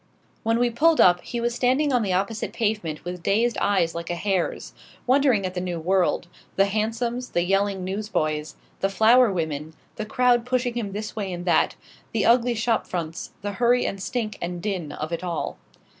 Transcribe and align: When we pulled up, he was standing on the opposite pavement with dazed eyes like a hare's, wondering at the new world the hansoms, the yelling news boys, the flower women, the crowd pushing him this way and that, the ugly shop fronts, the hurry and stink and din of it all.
When 0.41 0.57
we 0.57 0.71
pulled 0.71 0.99
up, 0.99 1.21
he 1.21 1.39
was 1.39 1.53
standing 1.53 1.93
on 1.93 2.01
the 2.01 2.11
opposite 2.11 2.53
pavement 2.53 3.05
with 3.05 3.21
dazed 3.21 3.55
eyes 3.59 3.93
like 3.93 4.09
a 4.09 4.15
hare's, 4.15 4.73
wondering 5.05 5.45
at 5.45 5.53
the 5.53 5.61
new 5.61 5.79
world 5.79 6.27
the 6.55 6.65
hansoms, 6.65 7.29
the 7.33 7.43
yelling 7.43 7.83
news 7.83 8.09
boys, 8.09 8.55
the 8.79 8.89
flower 8.89 9.31
women, 9.31 9.75
the 9.97 10.05
crowd 10.07 10.43
pushing 10.43 10.73
him 10.73 10.93
this 10.93 11.15
way 11.15 11.31
and 11.31 11.45
that, 11.45 11.75
the 12.13 12.25
ugly 12.25 12.55
shop 12.55 12.87
fronts, 12.87 13.33
the 13.43 13.51
hurry 13.51 13.85
and 13.85 14.01
stink 14.01 14.39
and 14.41 14.59
din 14.59 14.91
of 14.91 15.11
it 15.13 15.23
all. 15.23 15.59